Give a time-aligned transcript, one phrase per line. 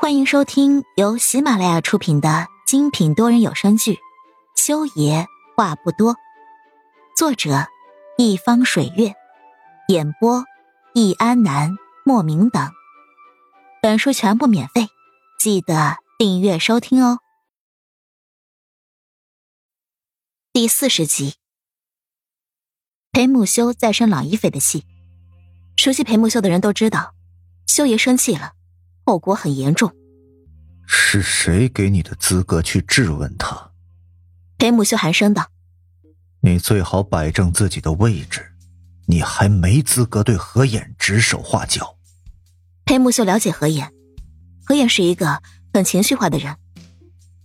[0.00, 3.94] 欢迎收听由喜马拉雅出品的精品多人有声剧
[4.54, 5.26] 《修爷
[5.56, 6.14] 话不多》，
[7.16, 7.66] 作者
[8.16, 9.12] 一方水月，
[9.88, 10.44] 演播
[10.94, 12.70] 易安南、莫名等。
[13.82, 14.86] 本书全部免费，
[15.36, 17.18] 记得订阅收听哦。
[20.52, 21.34] 第四十集，
[23.10, 24.86] 裴木修再生老一匪的气。
[25.76, 27.16] 熟悉裴木修的人都知道，
[27.66, 28.52] 修爷生气了。
[29.08, 29.90] 后果很严重。
[30.86, 33.70] 是谁给你的资格去质问他？
[34.58, 35.48] 裴母修寒声道
[36.44, 38.52] ：“你最好摆正自己的位置，
[39.06, 41.96] 你还没资格对何衍指手画脚。”
[42.84, 43.88] 裴木修了解何衍，
[44.66, 45.40] 何衍是一个
[45.72, 46.56] 很情绪化的人，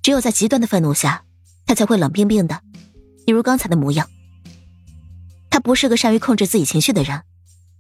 [0.02, 1.24] 只有在极端的愤怒下，
[1.66, 2.60] 他才会冷冰冰的，
[3.26, 4.10] 比如刚才的模样。
[5.50, 7.22] 他不是个善于控制自己情绪的人，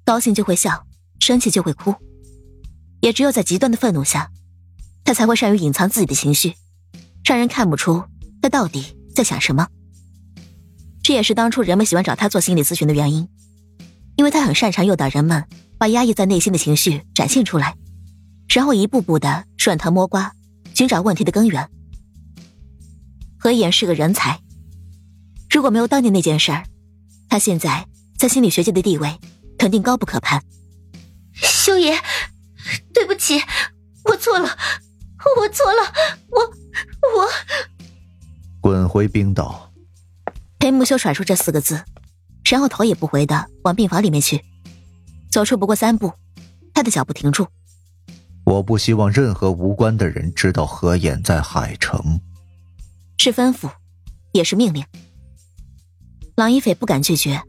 [0.05, 0.87] 高兴就会笑，
[1.19, 1.93] 生气就会哭。
[3.03, 4.31] 也只有在极端的愤怒下，
[5.03, 6.53] 他才会善于隐藏自己的情绪，
[7.25, 8.01] 让人看不出
[8.41, 9.67] 他到底在想什么。
[11.03, 13.27] 这也是当初人们喜欢找他做心理咨询的原因，
[14.15, 15.45] 因为他很擅长诱导人们
[15.77, 17.75] 把压抑在内心的情绪展现出来，
[18.47, 20.31] 然后一步步的顺藤摸瓜，
[20.73, 21.69] 寻找问题的根源。
[23.37, 24.39] 何言是个人才，
[25.49, 26.63] 如果没有当年那件事儿，
[27.27, 27.85] 他现在
[28.17, 29.19] 在心理学界的地位
[29.57, 30.41] 肯定高不可攀。
[31.33, 31.97] 修爷。
[33.03, 33.37] 对不起，
[34.05, 34.47] 我错了，
[35.35, 35.93] 我错了，
[36.29, 36.39] 我
[37.13, 37.29] 我
[38.61, 39.69] 滚回冰岛。
[40.57, 41.83] 裴木修甩出这四个字，
[42.49, 44.41] 然后头也不回的往病房里面去。
[45.29, 46.13] 走出不过三步，
[46.73, 47.45] 他的脚步停住。
[48.45, 52.21] 我不希望任何无关的人知道何眼在海城。
[53.17, 53.69] 是吩咐，
[54.31, 54.85] 也是命令。
[56.35, 57.41] 郎一斐不敢拒绝，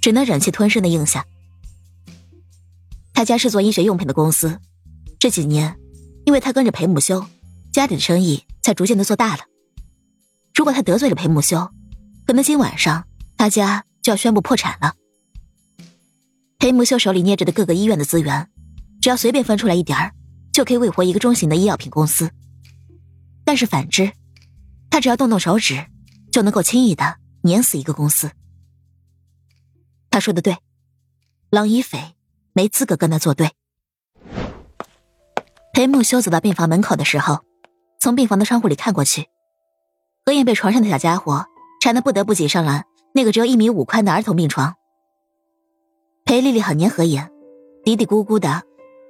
[0.00, 1.26] 只能忍气吞声的应下。
[3.12, 4.60] 他家是做医学用品的公司。
[5.22, 5.78] 这几年，
[6.24, 7.24] 因为他跟着裴木修，
[7.72, 9.44] 家里的生意才逐渐的做大了。
[10.52, 11.70] 如果他得罪了裴木修，
[12.26, 13.06] 可能今晚上
[13.36, 14.96] 他家就要宣布破产了。
[16.58, 18.50] 裴木修手里捏着的各个医院的资源，
[19.00, 20.12] 只要随便分出来一点儿，
[20.52, 22.28] 就可以喂活一个中型的医药品公司。
[23.44, 24.10] 但是反之，
[24.90, 25.86] 他只要动动手指，
[26.32, 28.32] 就能够轻易的碾死一个公司。
[30.10, 30.58] 他说的对，
[31.48, 32.16] 郎一斐
[32.54, 33.52] 没资格跟他作对。
[35.72, 37.38] 裴木修走到病房门口的时候，
[37.98, 39.28] 从病房的窗户里看过去，
[40.26, 41.46] 何燕被床上的小家伙
[41.80, 42.82] 缠得不得不挤上了
[43.14, 44.74] 那个只有一米五宽的儿童病床。
[46.26, 47.30] 裴丽丽很黏何燕，
[47.84, 48.62] 嘀嘀咕咕的，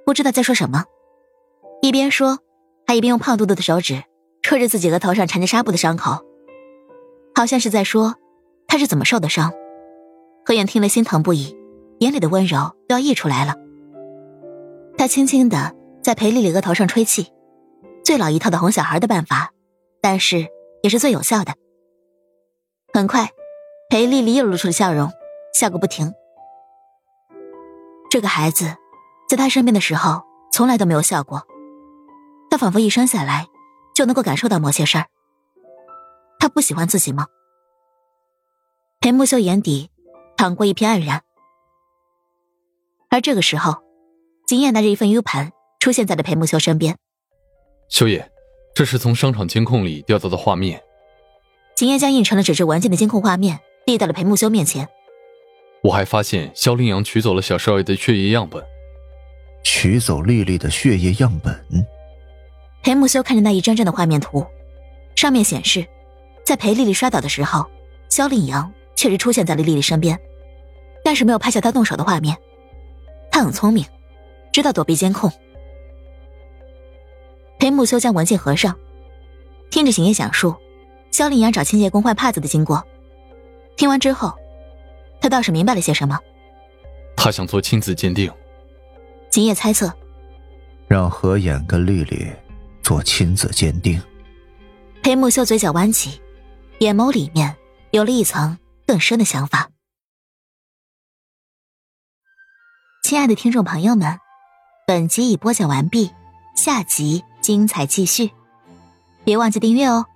[0.05, 0.85] 不知道在说什么，
[1.81, 2.39] 一边说，
[2.87, 4.01] 还一边用胖嘟嘟的手指
[4.41, 6.23] 戳着自己额头上缠着纱布的伤口，
[7.35, 8.15] 好像是在说
[8.67, 9.51] 他是怎么受的伤。
[10.45, 11.57] 何燕听了心疼不已，
[11.99, 13.53] 眼里的温柔都要溢出来了。
[14.97, 15.75] 他轻轻的。
[16.03, 17.31] 在裴丽丽额头上吹气，
[18.03, 19.53] 最老一套的哄小孩的办法，
[20.01, 20.47] 但是
[20.81, 21.53] 也是最有效的。
[22.93, 23.31] 很快，
[23.89, 25.09] 裴丽丽又露出了笑容，
[25.57, 26.13] 笑个不停。
[28.09, 28.75] 这个孩子，
[29.29, 31.47] 在他身边的时候，从来都没有笑过。
[32.49, 33.47] 他仿佛一生下来
[33.95, 35.05] 就能够感受到某些事儿。
[36.37, 37.27] 他不喜欢自己吗？
[38.99, 39.89] 裴木修眼底
[40.35, 41.21] 淌过一片黯然。
[43.09, 43.81] 而这个时候，
[44.45, 45.53] 景烨拿着一份 U 盘。
[45.83, 46.95] 出现在了裴木修身边。
[47.89, 48.31] 修爷，
[48.73, 50.81] 这是从商场监控里调到的画面。
[51.75, 54.87] 秦烨将印成了纸质文件的监控画面递到了裴木修面前。
[55.83, 58.63] 我还发现肖令阳取走了小少爷的血液样本。
[59.61, 61.53] 取走丽丽的血液样本。
[62.81, 64.45] 裴木修看着那一张张的画面图，
[65.17, 65.85] 上面显示，
[66.45, 67.65] 在裴丽丽摔倒的时候，
[68.07, 70.17] 肖令阳确实出现在了丽丽身边，
[71.03, 72.37] 但是没有拍下他动手的画面。
[73.29, 73.85] 他很聪明，
[74.53, 75.29] 知道躲避监控。
[77.63, 78.77] 裴木修将文件合上，
[79.71, 80.53] 听着景烨讲述
[81.11, 82.85] 肖令阳找清洁工换帕子的经过。
[83.77, 84.37] 听完之后，
[85.21, 86.19] 他倒是明白了些什么。
[87.15, 88.29] 他想做亲子鉴定。
[89.31, 89.89] 景烨猜测，
[90.89, 92.29] 让何衍跟丽丽
[92.81, 93.97] 做亲子鉴定。
[95.01, 96.21] 裴木修嘴角弯起，
[96.79, 97.55] 眼眸里面
[97.91, 99.69] 有了一层更深的想法。
[103.05, 104.19] 亲爱的听众朋友们，
[104.85, 106.11] 本集已播讲完毕，
[106.57, 107.23] 下集。
[107.43, 108.31] 精彩继续，
[109.25, 110.07] 别忘记订阅哦。